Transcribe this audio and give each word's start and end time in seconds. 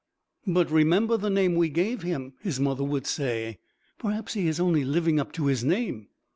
"But 0.47 0.71
remember 0.71 1.15
the 1.15 1.29
name 1.29 1.53
we 1.53 1.69
gave 1.69 2.01
him," 2.01 2.33
his 2.41 2.59
mother 2.59 2.83
would 2.83 3.05
say. 3.05 3.59
"Perhaps 3.99 4.33
he 4.33 4.47
is 4.47 4.59
only 4.59 4.83
living 4.83 5.19
up 5.19 5.31
to 5.33 5.45
his 5.45 5.63
name." 5.63 6.07